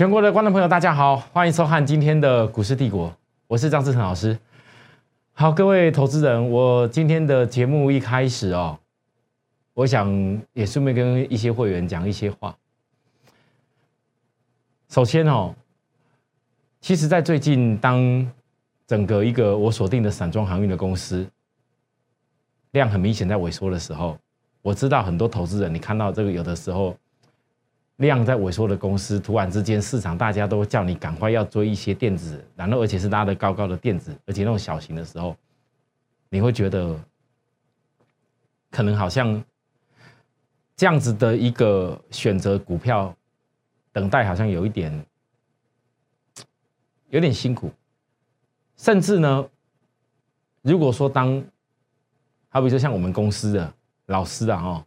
[0.00, 3.14] 全国的观众朋友，大家好，欢迎收看今天的股市帝国，
[3.46, 4.34] 我是张志成老师。
[5.34, 8.78] 好，各位投资人，我今天的节目一开始哦，
[9.74, 10.08] 我想
[10.54, 12.56] 也顺便跟一些会员讲一些话。
[14.88, 15.54] 首先哦，
[16.80, 18.26] 其实，在最近当
[18.86, 21.26] 整个一个我锁定的散装航运的公司
[22.70, 24.16] 量很明显在萎缩的时候，
[24.62, 26.96] 我知道很多投资人，你看到这个有的时候。
[28.00, 35.36] 量在萎缩的公司，突然之间市场大家都叫你赶快要追一些电子，然后而且是拉的高高的电子，而且那种小型的时候，
[36.30, 36.98] 你会觉得
[38.70, 39.44] 可能好像
[40.74, 43.14] 这样子的一个选择股票
[43.92, 45.04] 等待，好像有一点
[47.10, 47.70] 有点辛苦，
[48.78, 49.46] 甚至呢，
[50.62, 51.44] 如果说当
[52.48, 53.74] 好比说像我们公司的
[54.06, 54.84] 老师啊，哦。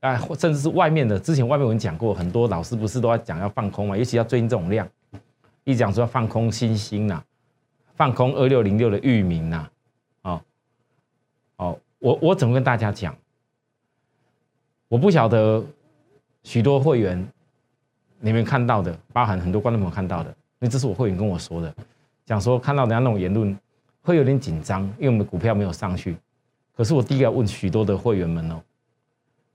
[0.00, 3.96] 哎，甚至是外面的，之前外面我们讲过，很多老师不是都要讲要放空嘛？
[3.96, 4.88] 尤其要最近这种量，
[5.64, 7.22] 一讲说要放空新兴呐，
[7.94, 9.68] 放空二六零六的域名呐，
[10.22, 10.40] 哦，
[11.56, 13.14] 哦，我我怎么跟大家讲？
[14.88, 15.64] 我不晓得
[16.42, 17.26] 许多会员
[18.18, 21.74] 你们看到的，包含很多观众朋友看到的，因为这是我会员跟我说的，
[22.24, 23.56] 讲说看到人家那种言论
[24.02, 26.16] 会有点紧张，因为我们的股票没有上去。
[26.76, 28.62] 可是我第一个要问许多的会员们哦。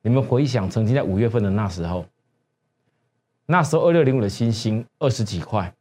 [0.06, 2.06] 你们回想曾经在五月份的那时候，
[3.48, 5.74] 那时候二六零五的新星二十几块，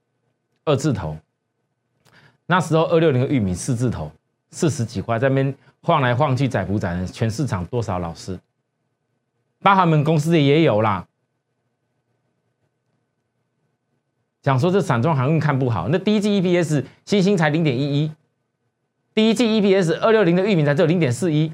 [0.64, 1.14] 二字头。
[2.46, 4.10] 那时候二六零的玉米四字头，
[4.50, 7.06] 四十几块，在那边晃来晃去，载不载人？
[7.06, 8.40] 全市场多少老师？
[9.60, 11.06] 包含我们公司的也有啦。
[14.40, 18.10] 讲说这散装航运看不好，那第一季 EPS 新星才零点一一，
[19.14, 21.52] 第一季 EPS 二六零的玉米才只有零点四一。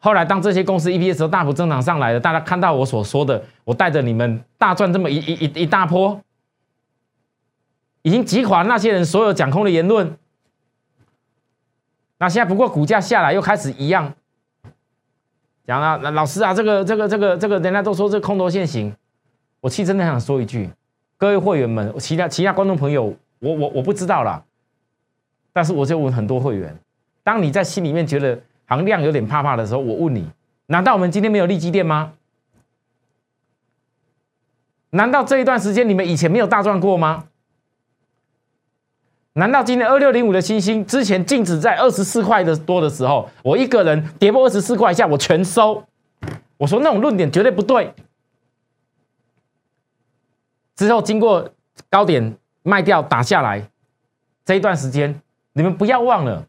[0.00, 6.20] 后来，当这些公司 EPS 都大幅增长上来了，大家看到我所说的，我带着你们大赚这么一一一一大波，
[8.02, 10.16] 已经击垮那些人所有讲空的言论。
[12.18, 14.14] 那现在不过股价下来又开始一样，
[15.66, 18.94] 讲了，那老师啊，这个这个这个这个，人家都说这空头现行，
[19.60, 20.70] 我其实真的想说一句，
[21.16, 24.44] 各位会员们，其他其他观众朋友，我我我不知道啦，
[25.52, 26.78] 但是我就问很多会员，
[27.24, 28.40] 当你在心里面觉得。
[28.68, 30.30] 行量有点怕怕的时候，我问你：
[30.66, 32.12] 难道我们今天没有利基店吗？
[34.90, 37.24] 难道这一段时间你们以前没有大赚过吗？
[39.34, 45.84] 难道今天二六零五的星星之前净值在二十四块的多的时候，我一个人跌破二十四块以下，我全收？
[46.56, 47.94] 我说那种论点绝对不对。
[50.74, 51.48] 之后经过
[51.88, 53.70] 高点卖掉打下来，
[54.44, 55.20] 这一段时间
[55.52, 56.44] 你们不要忘了。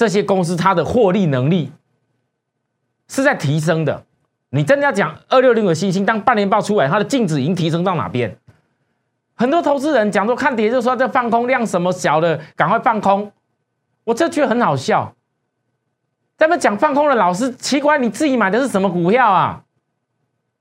[0.00, 1.70] 这些公司它的获利能力
[3.06, 4.02] 是在提升的。
[4.48, 8.34] 你真的要讲二六零的星星，当半年报出来，它的净值已经提升到哪边？
[9.34, 13.30] 很多投资人讲说看跌就说这放空量什么小的，赶快放空。
[14.04, 15.14] 我这觉得很好笑。
[16.38, 19.64] 咱们讲放空的老师，奇怪，你自己买的是什么股票啊？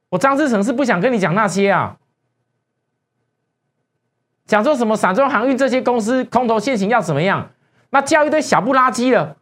[0.09, 1.95] 我张志成是不想跟你讲那些啊。
[4.45, 7.49] 讲说什么散装航运这些公司空头现行要怎么样？
[7.91, 9.35] 那叫一堆小不拉几的，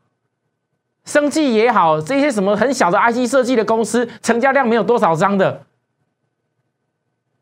[1.05, 5.63] 生计也好，这些什么很小的 IC 设计的公司，成交量没有多少张的，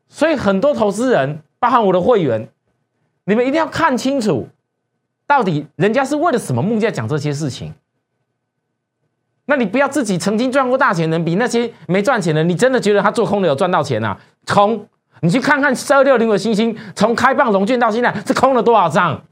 [0.08, 2.48] 所以很多投资人，包含我的会员，
[3.24, 4.48] 你们一定要看清楚，
[5.26, 7.74] 到底人家是为了什么目的讲这些事情。
[9.48, 14.18] 那你不要自己曾经赚过大钱的人，比那些没赚钱的，你真的觉得他做空的有赚到钱啊？
[14.46, 14.88] 空，
[15.20, 19.22] 你去看看二六零的星星，从开放融券到现在是空了多少张？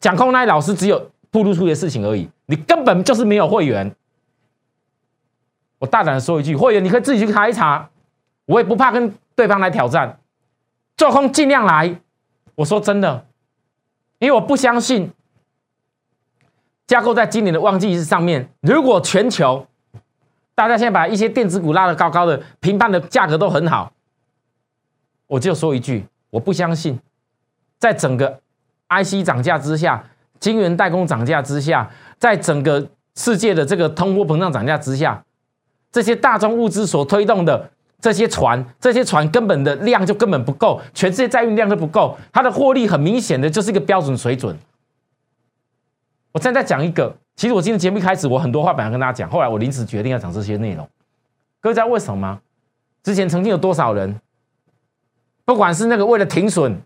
[0.00, 3.94] 讲空那些老师只有铺露出的事情而已，你根本就是没有会员。
[5.78, 7.88] 我大胆的说一句，会员你可以自己去查一查，
[8.46, 10.18] 我也不怕跟对方来挑战，
[10.96, 12.00] 做空尽量来。
[12.56, 13.26] 我说真的，
[14.18, 15.10] 因为我不相信
[16.86, 19.66] 架构在今年的旺季上面，如果全球
[20.54, 23.92] 大家现在把一些电子股拉得高高的，评判的价格都很好，
[25.26, 26.98] 我就说一句，我不相信，
[27.78, 28.40] 在整个。
[28.90, 30.04] IC 涨价之下，
[30.38, 31.88] 晶圆代工涨价之下，
[32.18, 32.84] 在整个
[33.14, 35.24] 世界的这个通货膨胀涨价之下，
[35.92, 37.70] 这些大宗物资所推动的
[38.00, 44.56] 这些船，这些船根本的量就根本不够，全世界载运量都不够，它的获利很明显的就是一个标准水准。
[46.32, 50.88] 我现在讲一个，其实我今天节目一开始我很多话本来跟大家讲，后来我临时决定要讲这些内容。
[51.60, 52.40] 各位知道为什么吗？
[53.02, 54.20] 之前曾经有多少人，
[55.44, 56.80] 不管是那个为了停损，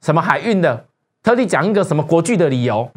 [0.00, 0.86] 什么海运的。
[1.26, 2.88] 特地讲一个什么国剧的理由，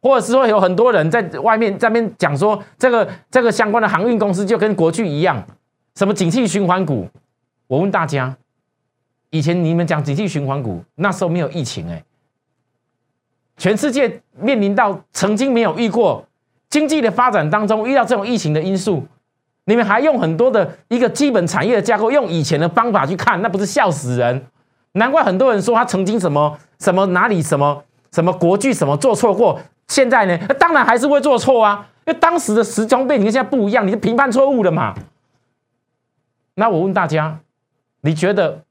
[0.00, 5.40] 或者是说有很多人在外面在边讲说这个这个相关的航运公司就跟国剧一样，
[5.94, 7.08] 什么景气循环股？
[7.68, 8.36] 我问大家，
[9.30, 12.02] 以前你们讲景气循环股，那时候没有疫情哎，
[13.56, 16.26] 全世界面临到曾经没有遇过
[16.68, 19.06] 经济的发展当中遇到这种疫情的因素，
[19.66, 24.46] 你们还用很多的一个基本产业的架构，用以前的方法去看，那不是笑死人？
[24.92, 34.94] 难怪很多人说他曾经什么什么哪里什么什么国剧什么做错过，现在呢，那当然还是会做错啊，因为当时的时装背景跟现在不一样，你是评判错误了嘛？
[36.54, 37.40] 那我问大家，
[38.02, 38.62] 你觉得？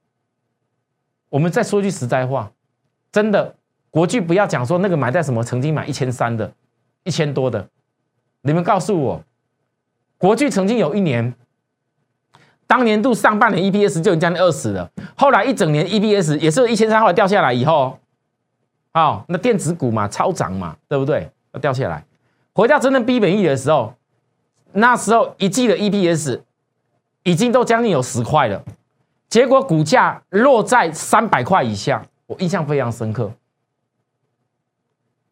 [1.30, 2.52] 我们再说句实在话，
[3.10, 3.56] 真的，
[3.90, 6.52] 国剧不要讲说那个买在什么，曾经买一千三的，
[7.06, 7.70] 一千多的，
[8.42, 9.24] 你们告诉我，
[10.18, 11.34] 国剧曾经有一年，
[12.72, 18.00] 当年度上半年 EPS 就已经将近二十了，后来一整年 EPS 也是一千三，后来掉下来以后，
[18.94, 21.30] 哦，那电子股嘛，超涨嘛，对不对？
[21.52, 22.06] 要掉下来，
[22.54, 23.94] 回到真正逼本益的时候，
[24.72, 26.40] 那时候一季的 EPS
[27.24, 28.64] 已经都将近有十块了。
[29.28, 33.30] 结果股价落在三百块以下，我印象非常深刻。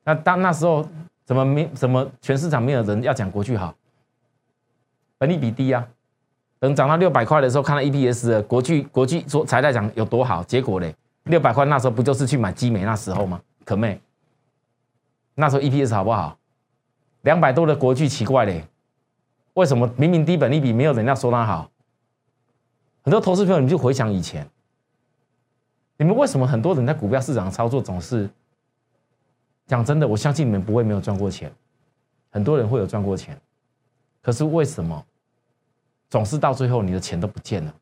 [0.03, 0.85] 那当那时候
[1.23, 3.73] 怎么没怎么全市场没有人要讲国巨好？
[5.17, 5.87] 本利比低啊，
[6.59, 13.41] 等涨到六百块的时候，看到 EPS 的国巨国巨说才在讲有多好，结果嘞，六百块那时候不就是去买基美那时候吗？
[13.63, 14.01] 可妹，
[15.35, 16.37] 那时候 EPS 好不好？
[17.21, 18.65] 两百多的国巨奇怪嘞，
[19.53, 21.69] 为什么明明低本利比没有人家说它好？
[23.03, 24.45] 很多投资朋友，你就回想以前，
[25.97, 28.29] 你们为什么很多人在股票市场操作总是
[29.65, 30.07] 讲真的？
[30.07, 31.49] 我相信你们不会没有赚过钱，
[32.31, 33.39] 很多人会有赚过钱，
[34.21, 35.05] 可是为什么
[36.09, 37.73] 总是到最后你的钱都不见了？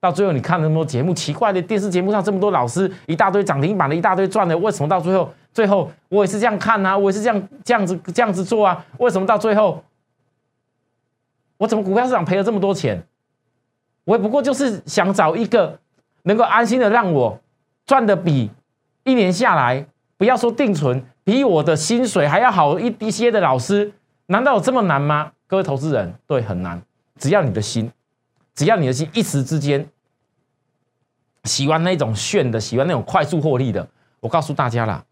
[0.00, 8.84] 到最后你看那么多节目，奇怪的电视节目上这么多老师，一大堆涨停板的，一大堆赚的，为什么到最后最后我也是这样看啊，我也是这样这样子这样子做啊？
[8.98, 9.84] 为什么到最后
[11.58, 13.06] 我怎么股票市场赔了这么多钱？
[14.04, 15.78] 我也不过就是想找一个
[16.24, 17.38] 能够安心的让我
[17.86, 18.50] 赚的比
[19.04, 19.86] 一年下来
[20.16, 23.92] 不要说定存比我的薪水还要好一一些的老师，
[24.32, 25.30] 难道有这么难吗？
[25.46, 26.82] 各位投资人，对，很难。
[27.18, 27.92] 只要你的心，
[28.54, 29.86] 只要你的心一时之间
[31.44, 33.86] 喜欢那种炫的，喜欢那种快速获利的，
[34.20, 35.04] 我告诉大家啦，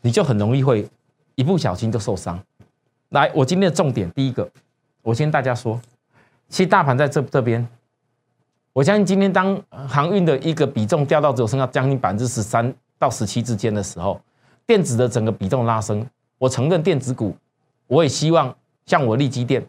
[0.00, 0.88] 你就很容易会
[1.34, 2.42] 一不小心就受伤。
[3.10, 4.50] 来，我今天的重点，第一个，
[5.02, 5.78] 我先大家说。
[6.48, 7.68] 其实大盘在这这边，
[8.72, 14.18] 我相信今天当航运的一个比重掉到只有剩下将近百分之十三到十七之间的时候，
[14.66, 16.06] 电子的整个比重拉升。
[16.38, 17.36] 我承认电子股，
[17.88, 18.56] 我也希望
[18.86, 19.66] 像我利基电，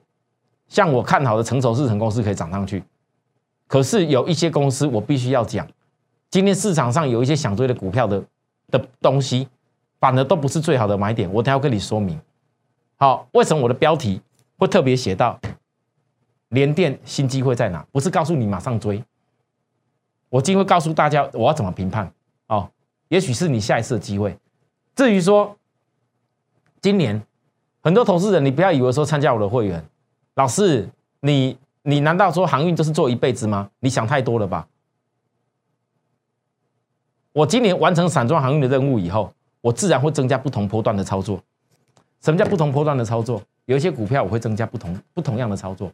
[0.68, 2.84] 像我看好的成熟市成公司可以涨上去。
[3.66, 5.68] 可是有一些公司我必须要讲，
[6.30, 8.24] 今天市场上有一些想追的股票的
[8.70, 9.48] 的东西，
[10.00, 11.32] 反而都不是最好的买点。
[11.34, 12.20] 我等下跟你说明。
[12.98, 14.22] 好，为什么我的标题
[14.58, 15.40] 会特别写到？
[16.50, 17.86] 联电新机会在哪？
[17.92, 19.04] 不是告诉你马上追，
[20.30, 22.12] 我今天会告诉大家我要怎么评判
[22.48, 22.68] 哦。
[23.10, 24.36] 也许是你下一次的机会。
[24.96, 25.56] 至于说
[26.82, 27.22] 今年
[27.82, 29.84] 很多投资人，你不要以为说参加我的会员，
[30.36, 30.88] 老师，
[31.22, 33.70] 你你难道说航运就是做一辈子吗？
[33.80, 34.68] 你想太多了吧？
[37.32, 41.40] 我今年完成散装航运的任务以后，我自然会增加不同波段的操作。
[42.22, 43.42] 什么叫不同波段的操作？
[43.66, 45.92] 有一些股票我会增加不同不同样的操作。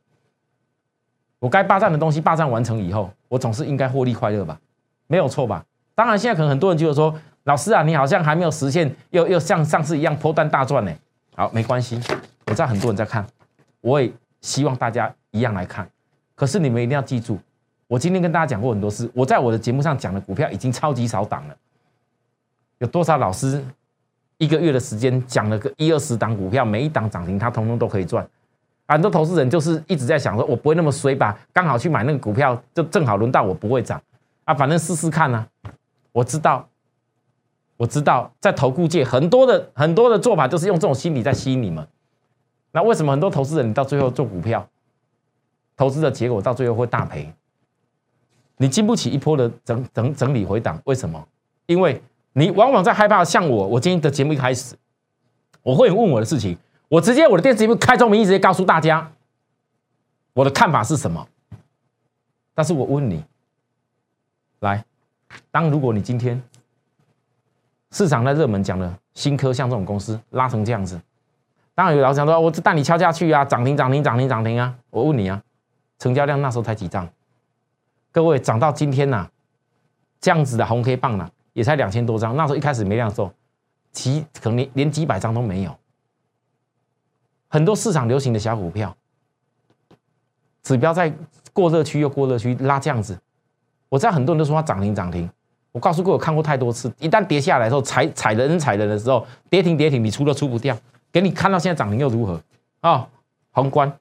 [1.37, 4.59] 我该霸占的东西霸占完成以后，我总是应该获利快乐吧？
[5.05, 5.63] 没有错吧？
[5.93, 10.91] 当然，现在可能很多人觉得说，老师啊，你好像还没有实现，又又像上次一样波段大赚呢。
[11.37, 11.99] 好，没关系，
[12.45, 13.25] 我知道很多人在看，
[13.81, 15.85] 我也希望大家一样来看。
[16.33, 17.37] 可是你们一定要记住，
[17.87, 21.55] 我今天跟大家讲过很多次，我在我的节目上讲的股票已经超级少档了。
[22.77, 23.61] 有多少老师
[24.37, 28.25] 一个月的时间讲了个一二十档股票，每一档涨停，他通通都可以赚。
[28.87, 31.37] 很多投资人就是一直在想说，我不会那么衰吧？
[31.51, 34.01] 刚好去买那个股票，就正好轮到我不会涨
[34.45, 35.45] 啊，反正试试看啊。
[36.13, 36.65] 我知道，
[37.77, 41.87] 我知道，在投顾界很多的很多的做法，都是用这种心理在吸引你们。
[42.71, 44.67] 那为什么很多投资人你到最后做股票，
[45.75, 47.33] 投资的结果到最后会大赔？
[48.57, 51.27] 你经不起一波的整整整理回档，为什么？
[51.65, 52.01] 因为
[52.33, 53.23] 你往往在害怕。
[53.23, 54.75] 像我，我今天的节目一开始，
[55.61, 56.57] 我会问我的事情。
[56.87, 59.11] 我直接我的电视节目开中名义直接告诉大家
[60.33, 61.27] 我的看法是什么，
[62.53, 63.23] 但是我问你，
[64.59, 64.85] 来，
[65.49, 66.41] 当如果你今天
[67.95, 70.99] 市场在热门讲的新科像这种公司拉成这样子，
[71.73, 75.41] 当然有老师讲说，我带你敲下去啊，涨停涨停涨停涨停啊，我问你啊，
[75.97, 77.07] 成交量那时候才几张？
[78.11, 79.25] 各位涨到今天呐，
[80.19, 83.31] 这样子的红 K 棒呢，也才两千多张，那时候一开始没量的时候，
[83.93, 85.73] 几可能连连几百张都没有。
[87.47, 88.93] 很多市场流行的小股票，
[90.63, 91.15] 指标在
[91.53, 93.17] 过热区又过热区拉这样子，
[93.87, 95.29] 我知道很多人都说它涨停涨停，
[95.75, 100.73] 我告诉过我看过太多次，一旦跌下来的时候，踩踩人踩人的时候，跌停跌停，你出都出不掉。
[101.11, 102.39] 给你看到现在涨停又如何
[102.79, 103.05] 啊？
[103.51, 103.91] 宏观，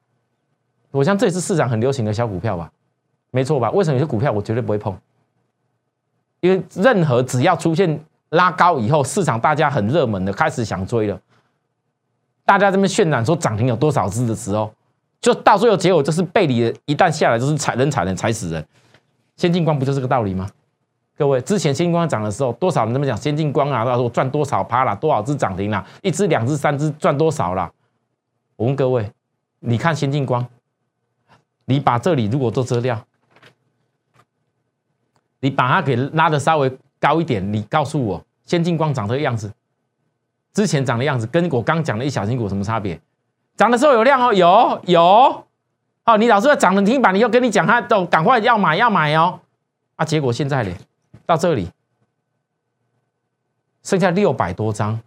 [0.92, 2.70] 我想这也是市场很流行的小股票吧？
[3.32, 3.72] 没错吧？
[3.72, 4.96] 为什么有些股票我绝对不会碰？
[6.38, 11.20] 因为任何只要出现拉高以后，市场大家很热门的开始想追了，
[12.44, 14.72] 大家这边渲染说涨停有多少只的时候，
[15.20, 18.64] 就到最后结果就是背离的，一旦下来就是踩人踩人踩死人。
[19.36, 20.48] 先进光不就是个道理吗？
[21.16, 23.16] 各位，之前先进光涨的时候，多少人这么讲？
[23.16, 25.84] 先进光啊，到时候赚多少趴啦，多少只涨停啦？
[26.02, 27.70] 一只、两只、三只赚多少啦？
[28.56, 29.10] 我问各位，
[29.60, 30.44] 你看先进光，
[31.66, 33.00] 你把这里如果做遮掉。
[35.40, 39.52] 你把它给拉的稍微高一点，你告诉我，先进光长这个样子，
[40.54, 42.98] 之前长的样子，跟我刚讲的一小型股什么差别？
[43.54, 45.02] 涨的时候有量哦，有有，
[46.06, 49.38] 哦，你老是要涨的停板，你又跟你讲，他都赶快要买要买哦，
[49.96, 50.74] 啊，结果现在呢，
[51.26, 51.70] 到这里
[53.82, 55.00] 剩下六百多张，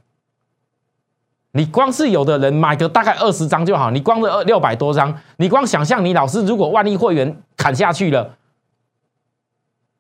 [1.52, 8.38] 你光是有的人买个大概二十张就好，你光是二六百多张，你光想象你老师如果万一会员砍下去了。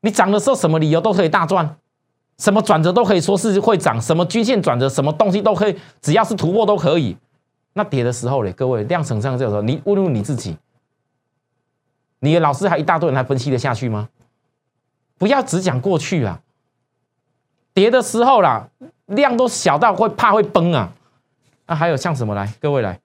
[0.01, 1.77] 你涨的时候，什么理由都可以大赚，
[2.37, 7.17] 什么转折都可以说是会涨，什么均线转折，什么东西都可以，只要是突破都可以。
[7.73, 8.51] 那跌的时候呢？
[8.53, 10.55] 各位量成上这个时候，你问问你自己，
[12.19, 14.07] 你的老师还一大堆人还分析得下去吗？
[15.17, 16.41] 不要只讲过去啊，
[17.73, 18.69] 跌的时候啦，
[19.05, 20.93] 量都小到会怕会崩啊。
[21.65, 22.53] 那还有像什么来？
[22.59, 22.99] 各位来，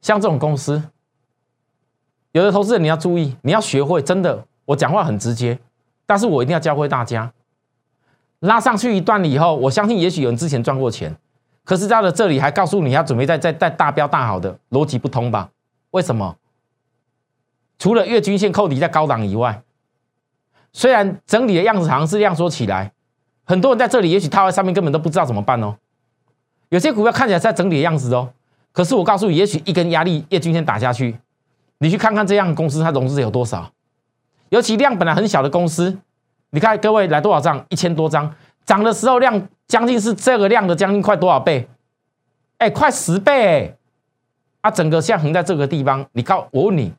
[0.00, 0.82] 像这种公司。
[2.32, 5.58] 有的投资人你要注意，你要学会真的，我讲话很直接，
[6.06, 7.32] 但是我一定要教会大家，
[8.40, 11.16] 拉上去一段了以后，我相信也许有人之前赚过钱，
[11.64, 15.50] 可是到了这里还告诉你要准备再再再大标大好的，逻辑不通吧？
[15.90, 16.36] 为什么？
[17.78, 19.62] 除了月均线扣底在高档以外，
[20.72, 22.92] 虽然整理的样子好像是量缩起来，
[23.44, 25.76] 很多人在这里也许套在上面根本都不知道怎么办哦。
[26.68, 28.30] 有些股票看起来在整理的样子哦，
[28.72, 31.18] 可是我告诉你，也许一根压力月均线打下去。
[31.78, 33.70] 你去看看这样的公司，它融资有多少？
[34.50, 35.96] 尤其量本来很小的公司，
[36.50, 37.64] 你看各位来多少张？
[37.68, 38.34] 一千多张，
[38.66, 41.68] 涨的时候量将近是这个量的将近快多少倍？
[42.58, 43.76] 哎，快十倍！
[44.60, 46.92] 啊，整个像横在这个地方，你告我问你，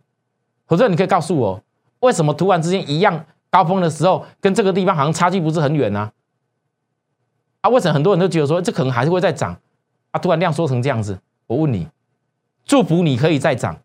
[0.70, 1.60] 或者你可以告诉我，
[2.02, 6.12] 为什么突然之间一样高峰的时候，跟这个地方好像差距不是很远呢？
[7.62, 9.58] 啊，为什么很多人都觉得说这可能还是会再涨？
[10.12, 11.88] 啊，突然量缩成这样子，我问你，
[12.66, 13.76] 祝福你可以再涨。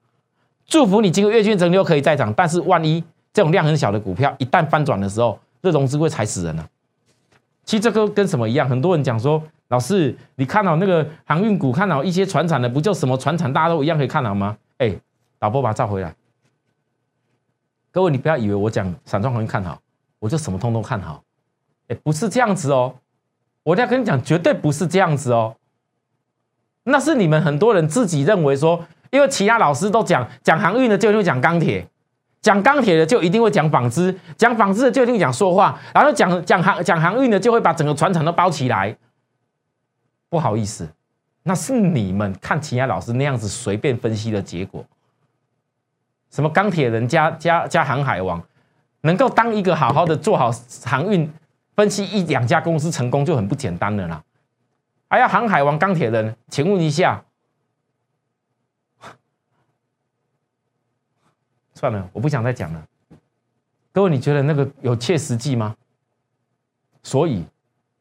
[0.67, 6.69] 祝福你，经过月均整理可以再涨，但是万一这种量很小的股票一旦翻转的时候，这融资会踩死人了。
[7.64, 8.69] 其实这个跟什么一样？
[8.69, 14.57] 很多人讲说，老师，你看到那个航运股，看到一些船产的，不就什么船产大家都一样可以看好吗？
[14.76, 14.95] 哎，
[15.38, 16.14] 导播把它照回来。
[17.95, 19.81] 各位，你不要以为我讲散装航运看好，
[20.19, 21.23] 我就什么通通看好。
[21.87, 22.93] 哎，不是这样子哦，
[23.63, 25.55] 我要跟你讲，绝对不是这样子哦。
[26.83, 28.85] 那是你们很多人自己认为说。
[29.11, 31.87] 因为其他老师都讲讲航运的就一定讲钢铁，
[32.41, 38.97] 讲钢铁的就一定会讲纺织，讲纺织的就一定讲说话，然后讲讲航讲航运的就会把整个船厂都包起来。
[40.29, 40.89] 不好意思，
[41.45, 44.85] 那是你们看其他老师那样子随便分析的结果。
[46.35, 48.43] 什么钢铁人加加加航海王，
[49.03, 50.50] 能够当一个好好的做好
[50.85, 51.33] 航运
[51.76, 54.25] 分析一两家公司成功就很不简单了啦。
[55.09, 57.25] 还要航海王钢铁人，请问一下。
[61.73, 62.85] 算了，我不想再讲了。
[63.93, 65.76] 各位，你觉得那个有切实际吗？
[67.05, 67.47] 所以，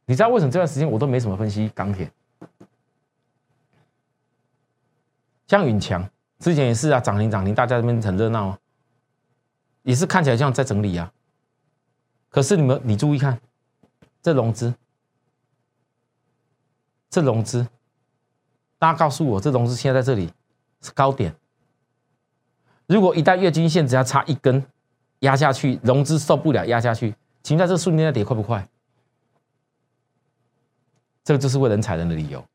[0.08, 2.10] 你知道为什么这段时间我都没什么分析钢铁？
[5.46, 6.10] 像允强
[6.44, 8.60] 之前也是啊，涨停涨停，大家这边很热闹啊，
[9.84, 11.10] 也是看起来像在整理啊。
[12.28, 13.40] 可是你们，你注意看，
[14.22, 14.74] 这融资，
[17.10, 17.66] 这融资，
[18.78, 20.34] 大家告诉我，这融资现在在这里
[20.82, 21.34] 是高点。
[22.88, 24.62] 如果一旦月均线只要差一根
[25.20, 28.68] 压下去，融资受不了压下去，请问这瞬间要跌快不快？
[31.24, 32.46] 这个就是为人踩人的理由。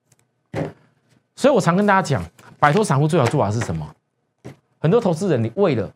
[1.38, 2.28] 所以我常跟大家讲，
[2.58, 3.94] 摆脱散户最好做法是什么？
[4.80, 5.94] 很多投资人，你为了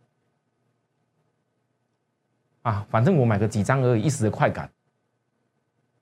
[2.62, 4.70] 啊，反正我买个几张而已，一时的快感，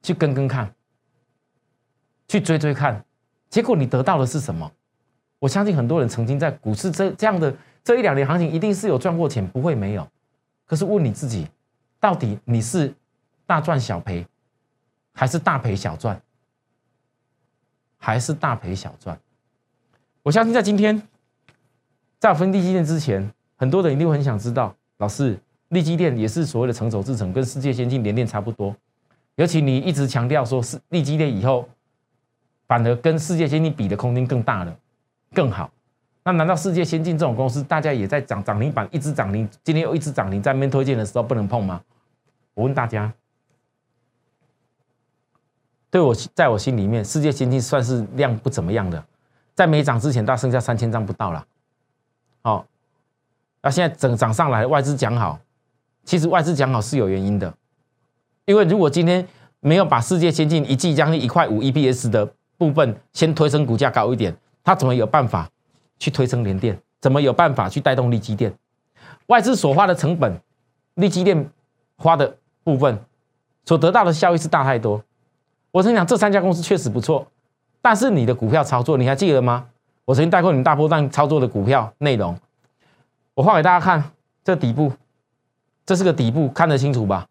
[0.03, 0.71] 去跟跟看，
[2.29, 3.03] 去追追看，
[3.49, 4.71] 结果你得到的是什么？
[5.39, 7.57] 我相信很多人曾经在股市这这样的。
[7.83, 10.07] 这一两年行情一定是有赚过钱，不会没有。
[10.67, 11.49] 可是问你自己，
[11.99, 12.95] 到底你是
[13.47, 14.27] 大赚小赔，
[15.15, 16.21] 还是大赔小赚，
[17.97, 19.19] 还是大赔小赚？
[20.23, 21.03] 我相信在今天，
[22.19, 28.77] 在我分析基金之前，很多人一定会很想知道，老师，利基电也是所谓的成熟制程，跟世界先进联电差不多。
[29.37, 31.67] 尤其你一直强调说是利基电以后，
[32.67, 34.77] 反而跟世界先进比的空间更大了，
[35.33, 35.71] 更好。
[36.23, 41.81] 那难道世界先进这种公司，大家也在涨涨停板，一直涨停，今天又一直涨停，在面推荐的时候不能碰吗？
[42.53, 43.11] 我问大家，
[45.91, 49.03] 对我在我心里面，世界先进算是量不怎么样的，
[49.55, 51.47] 在没涨之前，大剩下三千张不到了。
[52.43, 52.67] 好，
[53.63, 55.39] 那现在整涨上来，外资讲好，
[56.05, 57.53] 其实外资讲好是有原因的。
[58.47, 59.27] 因为如果今天
[59.61, 65.49] 没有把世界先进一季将近一块五 EPS 的部分先推升股价高一点，它怎么有办法
[65.99, 66.81] 去推升联电？
[67.01, 68.53] 怎么有办法去带动利基电？
[69.27, 70.41] 外资所花的成本，
[70.95, 71.51] 利基电
[71.97, 72.99] 花的部分
[73.65, 75.03] 所得到的效益是大太多。
[75.71, 77.27] 我曾讲这三家公司确实不错，
[77.83, 79.67] 但是你的股票操作你还记得吗？
[80.05, 82.37] 我曾经带过你们大波段操作的股票内容，
[83.35, 84.03] 我画给大家看，
[84.43, 84.93] 这底部，
[85.87, 87.27] 这是个底部，看得清楚吧？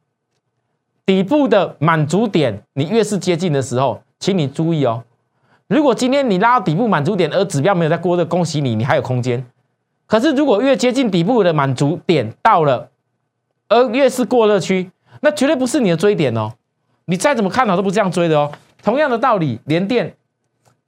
[1.06, 5.03] 底部的满足点，你越是接近的时候，请你注意哦。
[5.68, 9.46] 如果今天你拉到底部满足点，而指标没有在过热，恭喜你，你还有空间。
[10.08, 12.89] 可是如果越接近底部的满足点到了，
[13.68, 14.89] 而越是过热区，
[15.22, 16.53] 那绝对不是你的追点哦。
[17.06, 18.51] 你再怎么看好都不这样追的哦。
[18.82, 20.15] 同样的道理，连电，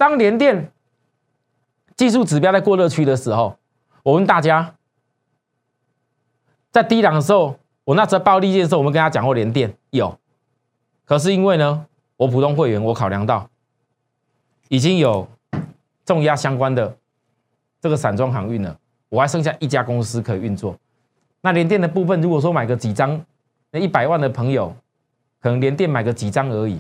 [0.02, 0.72] 当联电
[1.96, 3.56] 技术指标在过热区的时候，
[4.02, 4.74] 我问大家，
[6.72, 7.56] 在低档的时候。
[7.84, 10.18] 我那时候报利剑的时候，我们跟他讲过连电有，
[11.04, 13.50] 可是因为呢，我普通会员我考量到
[14.70, 15.28] 已经有
[16.06, 16.96] 重压相关的
[17.82, 18.80] 这个散装航运了，
[19.10, 20.78] 我还剩下一家公司可以运作。
[21.42, 23.20] 那连电的部分，如果说买个几张，
[23.72, 24.74] 那一百万的朋友
[25.40, 26.80] 可能连电买个几张而已，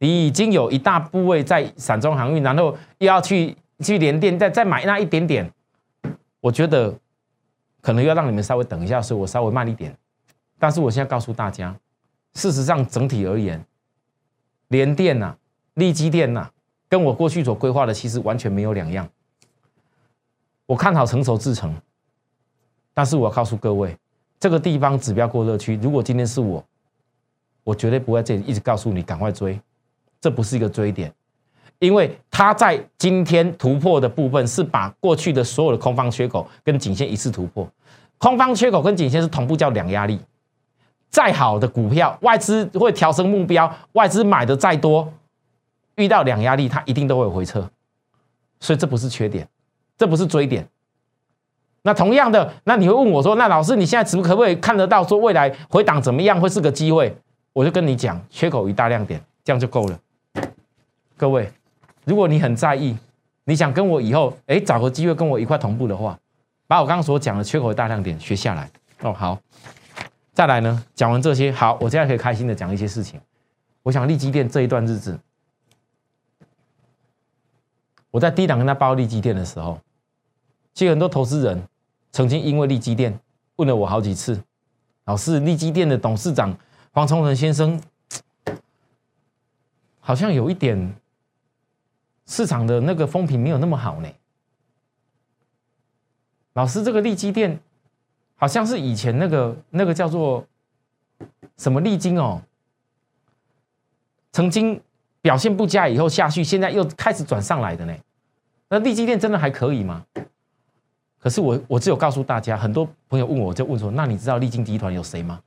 [0.00, 5.52] 你已经有一大部位在散装航运，然后又要去去连电再再买那一点点，
[6.40, 6.98] 我觉得
[7.82, 9.94] 可能要让你们稍微等一下，所以我稍微慢一点。
[10.58, 11.76] 但是我现在告诉大家，
[12.32, 13.62] 事实上整体而言，
[14.68, 15.36] 联电呐、
[15.74, 16.50] 利基电呐，
[16.88, 19.06] 跟我过去所规划的其实完全没有两样。
[20.64, 21.74] 我看好成熟制程，
[22.94, 23.94] 但是我告诉各位，
[24.38, 26.64] 这个地方指标过热区，如果今天是我，
[27.64, 29.60] 我绝对不会这里一直告诉你赶快追，
[30.20, 31.12] 这不是一个追点，
[31.78, 37.66] 因为它在今天突破的部分是把过去的所有的空方缺口跟颈线一次突破，
[38.18, 40.20] 空方缺口跟颈线是同步叫两压力。
[41.08, 45.12] 再好的股票，外资会调升目标，外资买的再多，
[45.96, 47.68] 遇到两压力，它一定都会回撤，
[48.60, 49.48] 所以这不是缺点，
[49.98, 50.68] 这不是追点。
[51.82, 57.16] 那同样的，那你会问我说，那老师你现在可不可以看得到说未来回档怎么样会是个机会？
[57.52, 59.98] 我就跟你讲，缺口一大亮点，这样就够了。
[61.20, 61.52] 各位，
[62.06, 62.96] 如果你很在意，
[63.44, 66.18] 你想跟我以后哎找个机会跟我一块同步的话，
[66.66, 68.70] 把我刚刚所讲的缺口大亮点学下来
[69.02, 69.38] 哦，好。
[70.32, 70.82] 再来呢？
[70.94, 73.20] 讲完这些，好，我现在可以开心的讲一些事情。
[73.82, 75.20] 我想利基店这一段日子，
[78.10, 79.78] 我在低档跟他报利基店的时候，
[80.72, 81.62] 其实很多投资人
[82.12, 83.20] 曾经因为利基店
[83.56, 84.42] 问了我好几次
[85.04, 86.56] ：“老师，利基店的董事长
[86.92, 87.78] 黄崇仁先生，
[90.00, 90.94] 好像有一点
[92.30, 94.08] 市场的那个风评没有那么好呢。”
[96.54, 97.60] 老师，这个利基店。
[98.42, 100.42] 好像是以前那个那个叫做
[101.58, 102.40] 什么利金哦，
[104.32, 104.80] 曾经
[105.20, 107.94] 表现不佳以后下去，现在又开始转上来的呢。
[108.70, 110.06] 那利基店真的还可以吗？
[111.18, 115.42] 可是我我只有告诉大家，很多朋友问我就问说，那你知道利金集团有谁吗？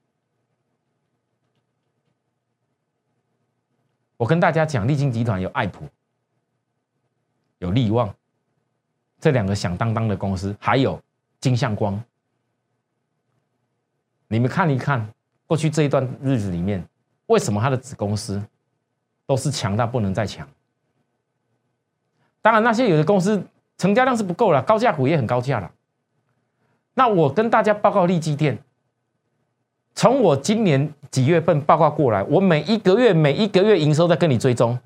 [4.18, 5.90] 我跟大家讲，利金集团有爱普、
[7.64, 8.14] 有利旺
[9.22, 11.02] 这两个响当当的公司，还有
[11.40, 12.00] 金相光。
[14.28, 15.08] 你们看一看，
[15.48, 16.86] 过去这一段日子里面，
[17.28, 18.44] 为什么它的子公司
[19.26, 20.46] 都是强到不能再强？
[22.42, 23.42] 当然，那些有的公司
[23.78, 25.72] 成交量是不够了，高价股也很高价了。
[26.96, 28.58] 那我跟大家报告利基店，
[29.96, 34.78] 从我今年几月份报告过来，我每一个月每一个月营收在跟你追踪，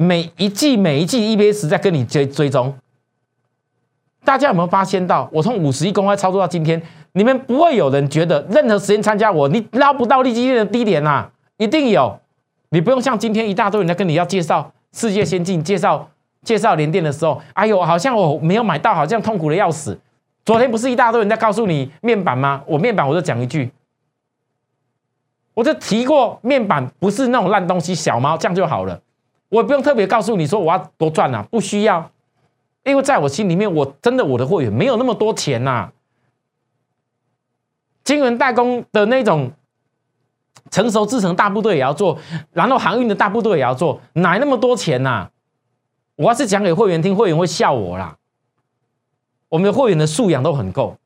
[0.00, 2.72] 每一季每一季 EPS 在跟你追追踪。
[4.24, 6.80] 大家有没有发现到，我从五十亿公开操作到今天？
[7.14, 11.28] 你们不会有人觉得任何时间参加我，你捞不到利基店的低点呐？
[11.56, 12.20] 一定有，
[12.68, 16.08] 你不用像今天一大堆人在跟你要介绍世界先进，介绍
[16.44, 19.98] 介绍联电的时候，哎呦，好像我没有买到，好像痛苦的要死。
[20.44, 22.62] 昨天不是一大堆人在告诉你面板吗？
[22.66, 23.72] 我面板我就讲一句，
[25.54, 29.00] 我就提过面板不是那种烂东西，小猫这样就好了，
[29.48, 32.10] 我也不用特别告诉你说我要多赚啊，不需要，
[32.84, 35.90] 因为在我心里面，我真的我的会员没有那么多钱呐。
[38.04, 39.52] 晶圆代工的那种
[40.70, 42.18] 成熟制成大部队也要做，
[42.52, 45.28] 然后航运的大部队也要做，哪那么多钱呐？
[46.16, 48.16] 我要是讲给会员听，会员会笑我啦。
[49.48, 50.96] 我们的会员的素养都很够，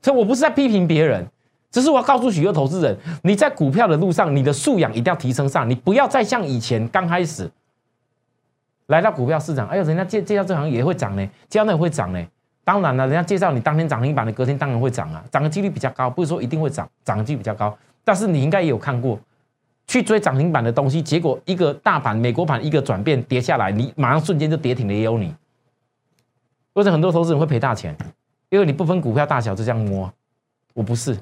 [0.00, 1.26] 所以我不是在批评别人，
[1.70, 7.50] 只是我要告诉许多投资人，你在股票的路上，你的素养一定要提升上，你不要再像以前刚开始
[8.92, 12.22] 来到股票市场，哎呦，人家介介绍这行也会涨呢，介绍那也会涨呢。
[12.62, 17.74] 当然了，人家介绍你当天涨停板的，隔天当然会涨啊，涨的几率比较高，不是说一定会涨，涨的几率比较高。
[18.04, 19.18] 但是你应该也有看过，
[19.86, 25.34] 去追涨停板的东西，结果一个大盘美国盘一个转变跌下来，你马上瞬间就跌停的也有你。
[26.74, 27.96] 或者很多投资人会赔大钱，
[28.50, 30.12] 因为你不分股票大小就这样摸，
[30.74, 31.18] 我不是，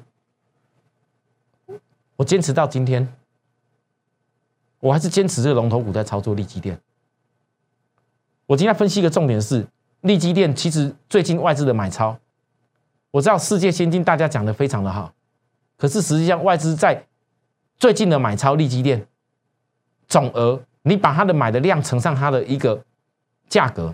[2.17, 3.07] 我坚持到今天，
[4.81, 6.77] 我还是坚持这个龙头股在操作利基电。
[8.47, 9.67] 我今天分析一个重点是。
[10.01, 12.17] 利基电其实最近外资的买超，
[13.11, 15.13] 我知道世界先进大家讲的非常的好，
[15.77, 17.05] 可是实际上外资在
[17.77, 19.05] 最近的买超利基电
[20.07, 22.83] 总额，你把它的买的量乘上它的一个
[23.47, 23.93] 价格，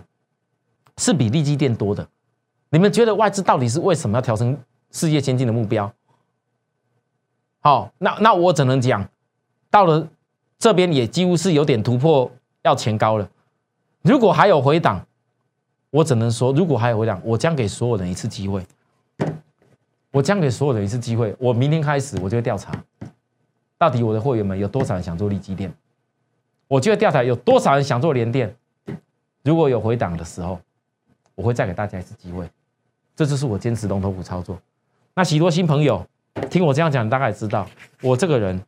[0.96, 2.08] 是比利基电多的。
[2.70, 4.58] 你们觉得外资到底是为什么要调成
[4.90, 5.92] 世界先进的目标？
[7.60, 9.06] 好，那那我只能讲，
[9.68, 10.08] 到了
[10.58, 12.32] 这边也几乎是有点突破
[12.62, 13.28] 要前高了。
[14.08, 15.04] 如果还有回档。
[15.90, 18.62] 我只能说，如果还有回档，我将给所有人一次机会。
[20.10, 21.34] 我将给所有人一次机会。
[21.38, 22.72] 我明天开始，我就会调查，
[23.78, 25.72] 到底我的会员们有多少人想做利基店，
[26.66, 28.54] 我就会调查有多少人想做连电。
[29.44, 30.60] 如果有回档的时候，
[31.34, 32.46] 我会再给大家一次机会。
[33.16, 34.58] 这就是我坚持龙头股操作。
[35.14, 36.06] 那许多新朋友
[36.50, 37.66] 听我这样讲，大概知道
[38.02, 38.62] 我这个人，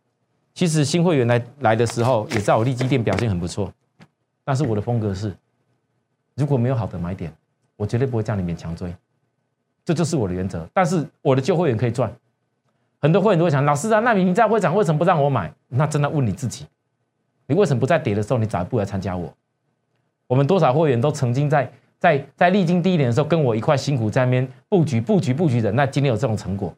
[0.55, 3.70] 其实新会员来来的时候，也在我利基店表现很不错，
[4.44, 5.35] 但是我的风格是。
[6.37, 7.31] 如果没有好的买点，
[7.76, 8.94] 我绝对不会叫你勉强追，
[9.85, 10.66] 这就是我的原则。
[10.72, 12.11] 但是我的旧会员可以赚，
[12.98, 15.53] 很多会员都会想，老师啊，那你在会长为什么不让我买？
[15.68, 16.64] 那真的问你自己，
[17.46, 19.31] 你为什么不在跌的时候你早一步来参加我？
[20.29, 26.74] 我们多少会员都曾经在在在历经低点的时候跟我一块辛苦在那边布局布局布局的，那今天有这种成果。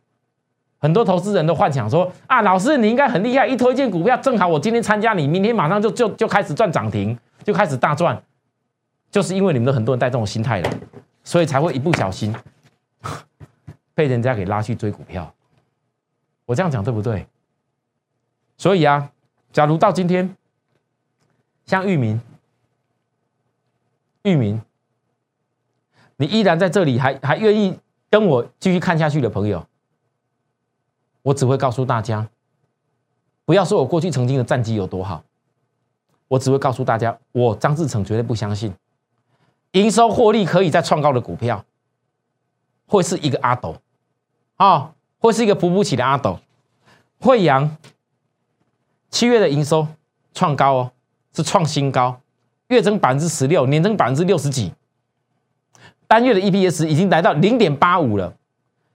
[0.80, 8.22] 很多投资人都幻想说啊，老师你应该很厉害，一推荐股票正好我今天参加你，明天马上就就就开始赚涨停，就开始大赚。
[9.10, 10.70] 就是因为你们的很多人带这种心态了，
[11.22, 12.34] 所以才会一不小心
[13.94, 15.34] 被人家给拉去追股票。
[16.46, 17.26] 我这样讲对不对？
[18.56, 19.12] 所以啊，
[19.52, 20.34] 假如到今天，
[21.66, 22.18] 像域名、
[24.22, 24.62] 域名，
[26.16, 27.78] 你依然在这里，还还愿意
[28.08, 29.66] 跟我继续看下去的朋友，
[31.20, 32.30] 我只会告诉大家，
[33.44, 35.22] 不要说我过去曾经的战绩有多好，
[36.32, 38.72] 我只会告诉大家，我张志成绝对不相信。
[39.72, 41.62] 营收获利可以再创高的股票，
[42.86, 43.76] 会是一个阿斗，
[44.56, 46.38] 啊，会是一个扶不起的阿斗。
[47.20, 47.76] 惠阳
[49.10, 49.86] 七月的营收
[50.32, 50.92] 创高哦，
[51.34, 52.18] 是创新高，
[52.68, 54.72] 月增百分之十六，年增百分之六十几，
[56.06, 58.34] 单月的 EPS 已经来到零点八五了。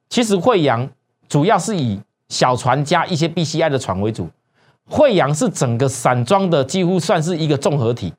[0.10, 0.90] 其实惠阳
[1.30, 4.28] 主要是以小船加一些 BCI 的船为主，
[4.90, 8.14] 惠阳是整个散装的几乎算是一个综合体。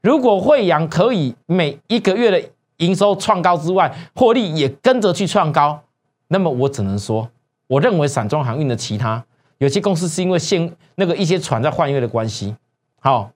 [0.00, 5.82] 如果惠阳可以每一个月的营收创高之外，获利也跟着去创高，
[6.28, 7.28] 那么我只能说，
[7.66, 9.24] 我认为散装航运的其他
[9.58, 12.54] 有些公司是因为现那个一些船在换月的关系，
[13.00, 13.30] 好，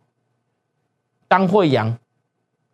[1.26, 1.98] 当惠阳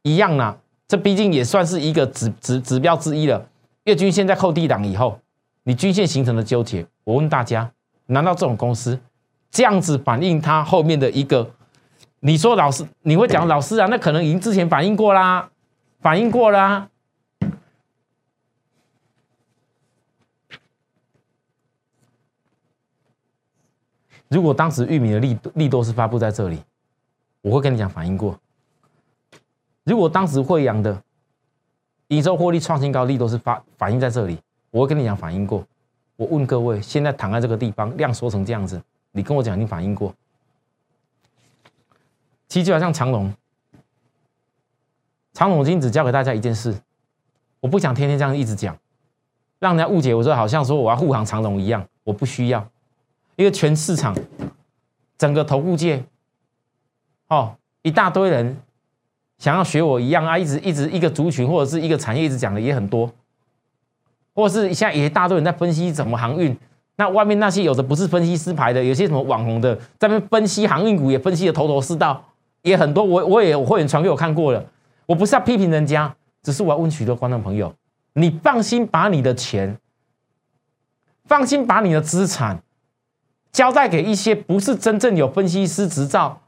[0.02, 0.56] 一样呢，
[0.86, 3.48] 这毕竟也算是一个指指指标之一了。
[3.84, 5.18] 月均线在扣低档以后，
[5.62, 7.70] 你均线形成的纠结，我问大家，
[8.06, 8.98] 难道这种公司
[9.56, 11.50] 这样子反映它后面的一个？
[12.20, 13.86] 你说老师，你会讲老师啊？
[13.86, 15.48] 那可能已经之前反映过啦，
[15.98, 16.90] 反映过啦。
[24.28, 26.62] 如果当时玉米的利利多是发布在这里，
[27.40, 28.38] 我会跟你讲反映过。
[29.84, 31.02] 如果当时惠阳的
[32.08, 34.38] 营收获利创新高，利多是发反映在这里，
[34.70, 35.66] 我会跟你讲反映过。
[36.16, 38.82] 我问各位，现在躺在这个地方，量缩成这样子，
[39.16, 40.14] 你跟我讲你反映过？
[42.48, 43.32] 其实就好像长隆，
[45.32, 46.78] 长隆今天只教给大家一件事，
[47.60, 48.76] 我不想天天这样一直讲，
[49.58, 52.60] 让人家误解我说好像说我要护航长隆一样，我不需要，
[53.36, 54.14] 因为全市场
[55.16, 56.04] 整个投顾界，
[57.28, 58.60] 哦，一大堆人
[59.38, 63.10] 想要学我一样啊，一直一直一个族群或者是一个产业一直讲的也很多，
[64.34, 66.54] 或者是现在也一大堆人在分析怎么航运。
[66.96, 72.22] 那外面那些有的不是分析师牌的，有些什么网红的在那分析航运股也分析的头头是道。
[72.62, 74.64] 也很多，我我也有会员传给我看过了。
[75.06, 77.72] 我不是要批评人家，只是我要问许多观众朋友：
[78.14, 79.78] 你放心把你的钱
[81.26, 82.60] 放心把你的资产
[83.52, 86.40] 交代给一些不是真正有分析师执照，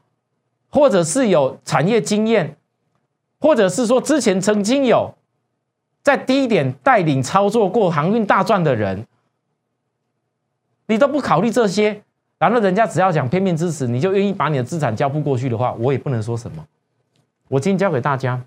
[0.69, 2.57] 或者是有产业经验，
[3.39, 5.15] 或者是说之前曾经有
[6.03, 9.07] 在低点带领操作过航运大赚的人，
[10.89, 12.01] 你都不考虑这些，
[12.39, 16.65] 然后人家只要讲片面支持，你就愿意把你的资产交付过去的话，我也不能说什么。
[17.47, 18.41] 我今天教给大家，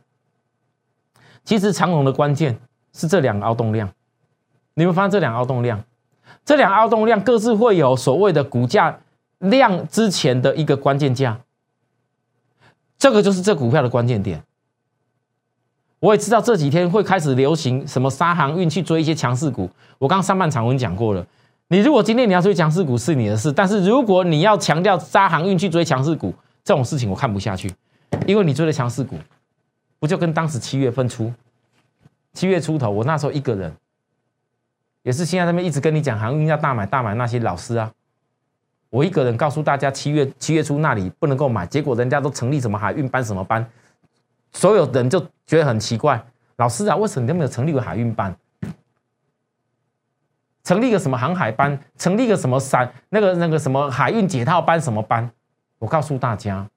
[1.44, 2.58] 其实长龙的关键
[2.92, 3.88] 是这两个凹动量。
[4.74, 5.84] 你们发现这两个凹动量，
[6.44, 8.98] 这两个凹动量各自会有所谓的股价
[9.38, 11.38] 量之前的一个关键价，
[12.98, 14.42] 这个就是这股票的关键点。
[16.00, 19.70] 我也知道这几天会开始流行什么沙航运去追一些强势股。
[19.98, 21.24] 我刚上半场我讲过了，
[21.72, 27.72] 你如果今天你要追强势股是你的事，但是如果你要强调沙航运去追强势股这种事情，我看不下去，
[28.26, 29.16] 因为你追的强势股，
[29.98, 31.32] 不就跟当时七月份出、
[32.34, 33.74] 七月初头，我那时候一个人。
[35.02, 37.90] 也是现在那边一直跟你讲航运要大买大买那些老师啊，
[38.90, 43.66] 我一个人告诉大家七月七月初那里不能够买，结果人家都成立什么海运班什么班，
[44.52, 46.22] 所有人就觉得很奇怪，
[46.56, 48.36] 老师啊，为什么你都没有成立个海运班？
[50.64, 51.78] 成立个什么航海班？
[51.98, 55.30] 成立个什么散那个那个什么海运解套班什么班？
[55.78, 56.68] 我告诉大家。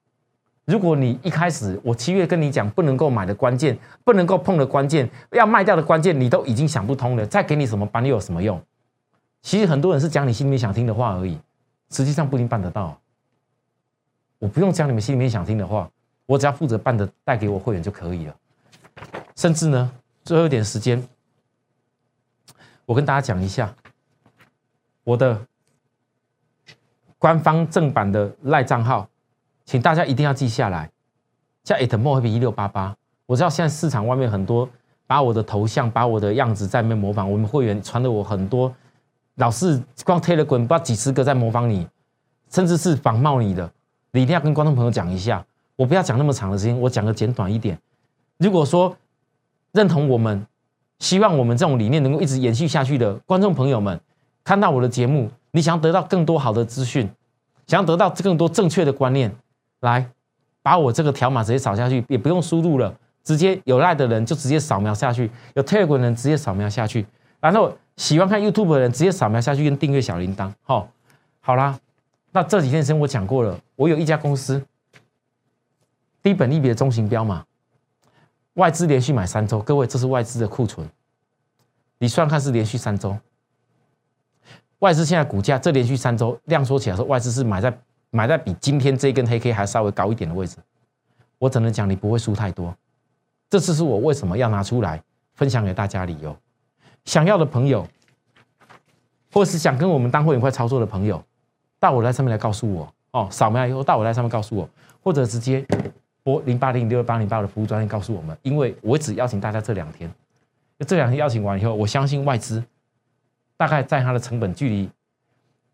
[0.64, 8.60] 如果你一开始我七月跟你讲不能够买的关键，不能够碰的关键，要卖掉的关键，你都已经想不通了，再给你什么班又有什么用？
[9.42, 11.38] 其实很多人是讲你心里面想听的话而已，
[11.90, 12.98] 实际上不一定办得到。
[14.40, 15.88] 我不用讲你们心里面想听的话，
[16.26, 18.34] 我只要负责办的带给我会员就可以了。
[19.36, 19.92] 甚至呢，
[20.24, 21.00] 最后一点时间，
[22.86, 23.74] 我跟大家讲一下
[25.04, 25.38] 我的
[27.18, 29.06] 官方正版的赖账号。
[29.64, 30.88] 请大家一定要记下来，
[31.64, 32.96] 叫 atmo 比一六八八。
[33.26, 34.68] 我知道现在市场外面很多
[35.08, 38.72] 把我的头像、把我的样子在那边模仿，我们会员传了我很多，
[39.34, 41.84] 老是光贴了滚，不知道几十个在模仿你，
[42.48, 43.68] 甚至是仿冒你的。
[44.12, 45.44] 你一定要跟观众朋友讲一下，
[45.74, 47.76] 我不要讲那么长的时间，我讲个简短一点。
[48.36, 48.96] 如果说
[49.72, 50.46] 认同我们，
[50.98, 54.00] 希望我们这种理念能够一直延续下去的观众朋友们，
[54.42, 57.08] 看到我的节目，你想要得到更多好的资讯，
[57.66, 59.30] 想要得到更多正确的观念。
[59.80, 60.08] 来，
[60.62, 67.06] 把我这个条码直接扫下去，也不用输入了，直接有赖的人就直接扫描下去，有 take 人直接扫描下去，
[67.40, 70.50] 然后喜欢看 YouTube 的人直接扫描下去跟订阅小铃铛。
[70.62, 70.88] 好，
[71.40, 71.78] 好啦，
[72.32, 74.60] 那这几天时间我讲过了，我有一家公司，
[76.22, 77.44] 低本利比的中型标嘛，
[78.56, 80.86] 外资连续买三周，各位这是外资的库存，
[81.98, 83.16] 你算看是连续三周，
[84.80, 87.76] 外资现在股价这连续三周量缩起来说，外资是买在。
[88.10, 90.56] 买在比今天这根黑 K 还稍微高一点的位置，
[91.38, 92.74] 我只能讲你不会输太多。
[93.50, 95.02] 这次是我为什么要拿出来
[95.34, 96.34] 分享给大家理由。
[97.04, 97.86] 想要的朋友，
[99.32, 101.22] 或是想跟我们当会员快操作的朋友，
[101.78, 103.28] 到我来上面来告诉我哦。
[103.30, 104.70] 扫描以后到我来上面告诉我，
[105.02, 105.66] 或者直接
[106.26, 108.36] 拨零八零六八零八的服务专线告诉我们。
[108.42, 110.10] 因为我只邀请大家这两天，
[110.84, 112.60] 这两天邀请完以后，我相信外资
[113.56, 114.90] 大概在它的成本距离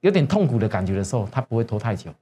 [0.01, 2.13] 有点痛苦的感觉的时候，它不会拖太久。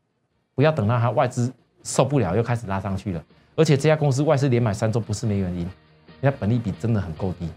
[0.55, 3.25] 不要等到它外资受不了又开始拉上去了，
[3.57, 5.69] 而且这家公司外资连买三周不是没原因，
[6.21, 7.51] 人家本利比真的很够低，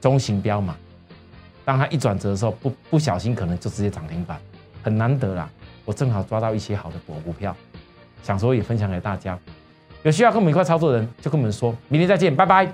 [0.00, 0.76] 中型标嘛，
[1.64, 4.40] 当它一转折的时候，不不小心可能就直接涨停板，
[4.84, 5.50] 很难得啦。
[5.84, 7.56] 我正好抓到一些好的股股票，
[8.22, 9.36] 想说也分享给大家，
[10.02, 12.72] 有需要跟我们一块操作的人就跟我们说，明天再见，拜拜。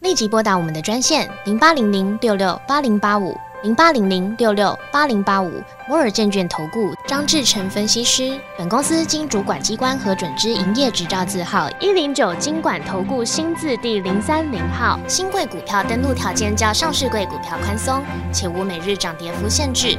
[0.00, 3.36] 立即拨打我们的专线零八零零六六八零八五。
[3.62, 5.50] 零八零零六六八零八五
[5.88, 15.00] 摩尔证券投顾张志成分析师，本公司经主管机关核准之营业执照字号一零九金管投顾新字第零三零号。
[15.08, 19.98] 新贵股票登录条件较上市贵股票宽松，且无每日涨跌幅限制。